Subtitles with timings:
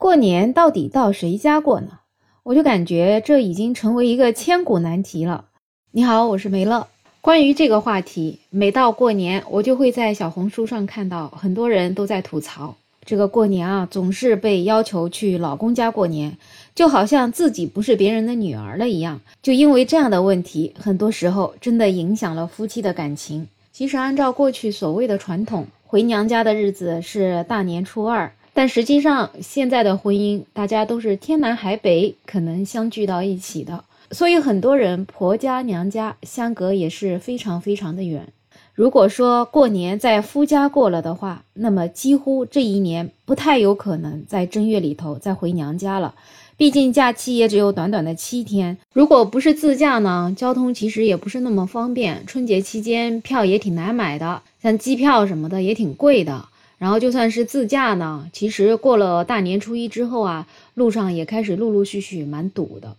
[0.00, 1.98] 过年到底到谁家过呢？
[2.42, 5.44] 我就感觉这已经成为一个千古难题了。
[5.90, 6.88] 你好，我是梅乐。
[7.20, 12.74] 关于这个话题，每到过年，我就会在小红书上看到很多人都在吐槽，
[13.04, 16.34] 这个过年啊，总是被要求去老公家过年，
[16.74, 19.20] 就好像自己不是别人的女儿了一样。
[19.42, 23.46] 就因为这样的问题，很多时候真的影响了夫妻的感情。
[23.70, 28.32] 其实按照过去所谓的传统，回娘家的日子是大年初二。
[28.60, 38.28] 但实际上，现在的婚姻大家都是天南海北，可能相聚到一起的，所以很多人婆家娘家相隔也是非常非常的远。
[38.74, 46.14] 如果说过年在夫家过了的话，那么几乎这一年不太有可能在正月里头再回娘家了，
[46.58, 48.76] 毕竟假期也只有短短的七天。
[48.92, 56.44] 如果不是自驾呢，交通其实也不是那么方便，春节期间票也挺难买的，像机票什么的也挺贵的。
[56.80, 62.96] 然后就算是自驾呢，其实过了大年初一之后啊，路上也开始陆陆续续蛮堵的。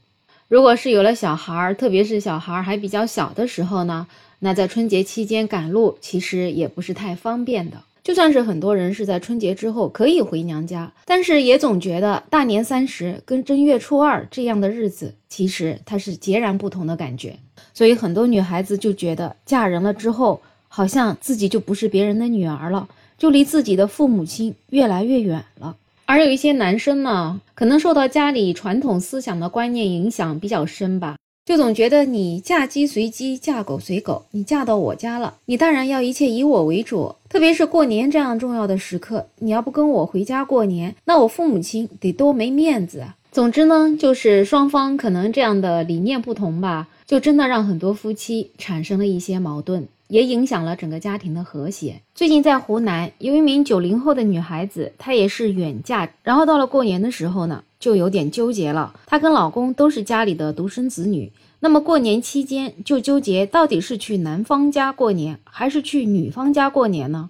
[0.47, 4.05] 如果是有了小孩儿，特别是小孩儿还比较小的时候呢，
[4.37, 7.77] 那在春节期间赶路其实也不是太方便的。
[8.03, 17.39] 就算是很多人是在春节之后可以回娘家，但是也总觉得大年三十跟正月初二这样的日子，其实它是截然不同的感觉。
[17.73, 22.87] 所以很多女孩子就觉得嫁人了之后，好像自己就不是别人的女儿了。
[23.21, 25.75] 就离自己的父母亲越来越远了，
[26.07, 43.15] 而有一些男生呢，可能受到家里传统思想的观念影响比较深吧，就总觉得你嫁鸡随鸡，嫁狗随狗，你嫁到我家了，你当然要一切以我为主，特别是过年这样重要的时刻，你要不跟我回家过年，那我父母亲得多没面子啊。
[43.31, 49.87] 总之呢，就是双方可能这样的理念不同吧，就真的让很多夫妻产生了一些矛盾。
[50.11, 52.01] 也影响了整个家庭的和谐。
[52.13, 58.93] 最近在湖南，有一名九零后的女孩子，她也是远嫁，然后到了过年的时候呢，就有点纠结了。
[59.05, 67.29] 她跟老公都是家里的独生子女，那么过年期间就纠结到底是去男方家过年，还是去女方家过年呢？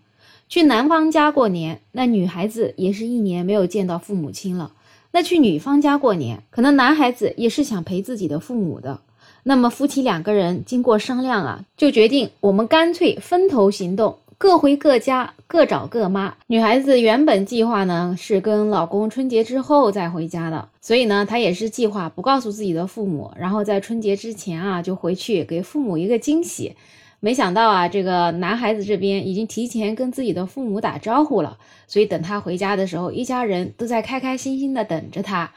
[0.50, 4.72] 去男方家过年，那女孩子也是一年没有见到父母亲了；
[5.12, 9.02] 那去女方家过年，可能男孩子也是想陪自己的父母的。
[9.44, 16.36] 那么夫妻两个人经过商量啊，就决定我们干脆分头行动，各回各家，各找各妈。
[16.48, 26.76] 女孩子原本计划呢是跟老公春节之后再回家的，所以呢她也是计划不告诉自己的父母，然后在春节之前啊就回去给父母一个惊喜。
[27.20, 35.52] 没想到啊，这个男孩子这边已经提前跟自己的父母打招呼了，所以等他回家的时候，一家人都在开开心心的等着他。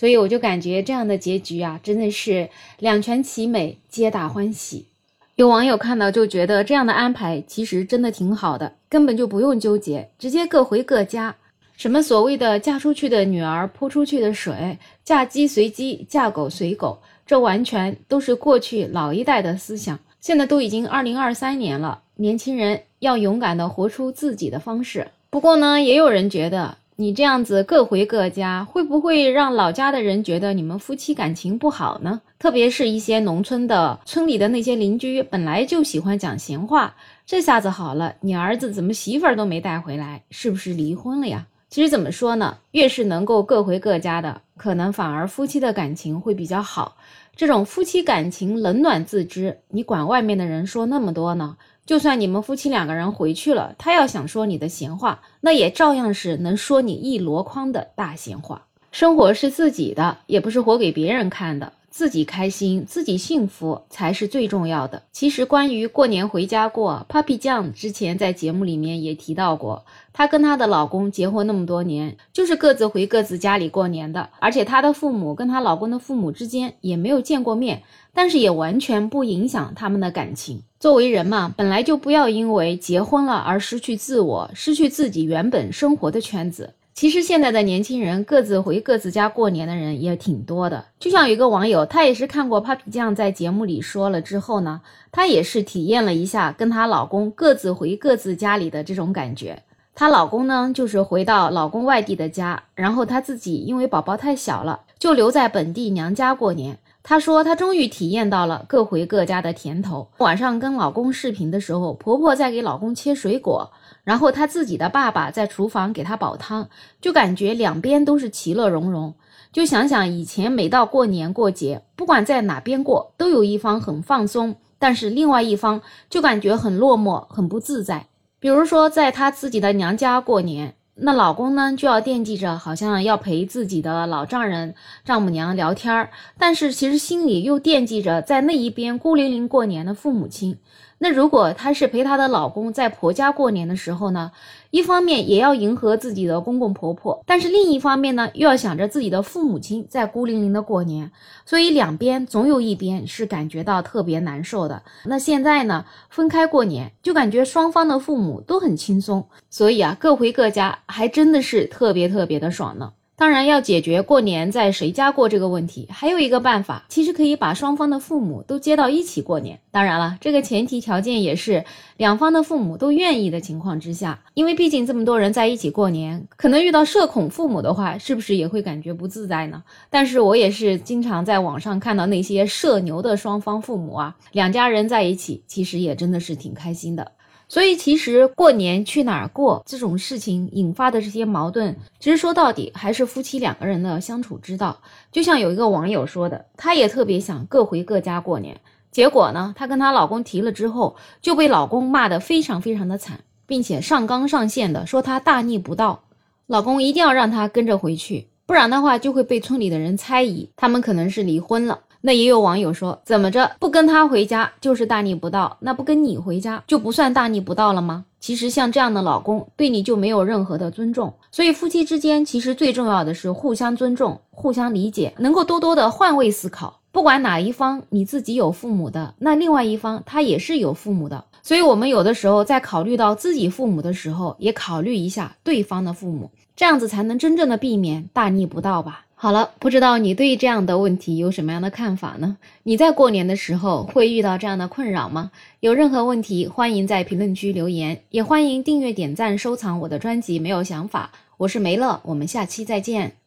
[0.00, 4.86] 所以我就感觉这样的结局啊，真的是两全其美，皆大欢喜。
[5.34, 11.36] 有网友看到就觉得这样的安排其实真的挺好的，根本就不用纠结，直接各回各家。
[11.76, 19.98] 什么所谓的嫁出去的女儿泼出去的水，嫁鸡随鸡，嫁狗随狗，这完全都是过去老一代的思想。
[20.22, 25.08] 现在都已经二零二三年了，年轻人要勇敢的活出自己的方式。
[25.28, 26.78] 不过呢，也有人觉得。
[27.00, 32.20] 你这样子各回各家，会不会让老家的人觉得你们夫妻感情不好呢？
[32.38, 36.94] 特别是一些农村的村里的那些邻居，本来就喜欢讲闲话，
[37.24, 40.22] 这下子好了，你儿子怎么媳妇儿都没带回来？
[40.28, 41.46] 是不是离婚了呀？
[41.70, 42.58] 其实怎么说呢？
[42.72, 46.98] 越是能够各回各家的，可能反而夫妻的感情会比较好。
[47.34, 51.56] 这种夫妻感情冷暖自知，你管外面的人说那么多呢？
[51.90, 58.66] 就算你们夫妻两个人回去了，他要想说你的闲话，那也照样是能说你一箩筐的大闲话。
[58.92, 61.72] 生活是自己的，也不是活给别人看的。
[61.90, 65.02] 自己开心，自己幸福才是最重要的。
[65.12, 77.82] 其实关于过年回家过，Papi 酱之前在节目里面也提到过，她跟她的老公结婚那么多年，就是各自回各自家里过年的，而且她的父母跟她老公的父母之间也没有见过面，
[78.14, 80.62] 但是也完全不影响他们的感情。
[80.78, 86.72] 作为人嘛，本来就不要因为结婚了而失去自我，失去自己原本生活的圈子。
[87.00, 99.62] 其实现在的年轻人各自回各自家过年的人也挺多的，就像有一个网友，他也是看过 Papi 酱在节目里说了之后呢，她也是体验了一下跟她老公各自回各自家里的这种感觉。
[99.94, 106.78] 她老公呢，就是回到老公外地的家，然后她自己因为宝宝太小了，就留在本地娘家过年。
[107.02, 110.08] 她说她终于体验到了各回各家的甜头。
[110.18, 113.72] 晚上跟老公视频的时候，婆婆在给老公切水果。
[114.02, 116.68] 然后他自己的爸爸在厨房给他煲汤，
[117.02, 119.14] 就感觉两边都是其乐融融。
[119.52, 128.06] 就想想以前每到过年过节，不管在哪边过，都有一方很放松，但是另外一方就感觉很落寞、很不自在。
[128.40, 134.74] 比如说在他自己的娘家过年，那老公呢就要惦记着，好像要陪自己的老丈人、
[135.04, 140.58] 丈母娘聊天儿，但是其实心里又惦记着在那一边孤零零过年的父母亲。
[141.02, 144.32] 那如果她是陪她的老公在婆家过年的时候呢，
[144.70, 151.10] 一方面也要迎合自己的公公婆婆，但是另一方面呢，又要想着自己的父母亲在孤零零的过年，
[151.46, 154.82] 所以两边总有一边是感觉到特别难受的。
[155.06, 162.92] 那现在呢，分开过年，就感觉双方的父母都很轻松，所以啊，各回各家，还真的是特别特别的爽呢。
[163.20, 169.60] 当然，要解决过年在谁家过这个问题，还有一个办法，其实可以把双方的父母都接到一起过年。
[169.70, 171.62] 当然了，这个前提条件也是
[171.98, 179.62] 两方的父母都愿意的情况之下，因为毕竟这么多人在一起过年，可能遇到社恐父母的话，是不是也会感觉不自在呢？
[179.90, 187.12] 但是我也是经常在网上看到那些社牛的双方父母啊，两家人在一起，其实也真的是挺开心的。
[187.50, 194.80] 所以，其实过年去哪儿过这种事情引发的这些矛盾，其实说到底还是夫妻两个人的相处之道。
[195.10, 198.60] 就像有一个网友说的，她也特别想各回各家过年，
[198.92, 203.18] 结果呢，她跟她老公提了之后，就被老公骂得非常非常的惨，
[203.48, 206.04] 并且上纲上线的说她大逆不道，
[206.46, 211.80] 老公一定要让她跟着回去，不然的话就会被村里的人猜疑他们可能是离婚了。
[212.02, 218.04] 那也有网友说，怎么着不跟他回家就是大逆不道，那不跟你回家就不算大逆不道了吗？
[218.18, 226.80] 其实像这样的老公对你就没有任何的尊重，所以夫妻之间其实最重要的是互相尊重、互相理解，能够多多的换位思考。
[226.92, 239.06] 不管哪一方你自己有父母的，那另外一方他也是有父母的，所以我们有的时候在考虑到自己父母的时候，也考虑一下对方的父母，这样子才能真正的避免大逆不道吧。
[239.22, 242.38] 好了，不知道你对这样的问题有什么样的看法呢？
[242.62, 245.30] 你在过年的时候会遇到这样的困扰吗？
[245.60, 250.38] 有任何问题，欢迎在评论区留言，也欢迎订阅、点赞、收藏我的专辑。
[250.38, 253.19] 没有想法，我是梅乐，我们下期再见。